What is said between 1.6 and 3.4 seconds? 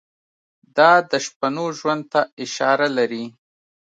ژوند ته اشاره لري.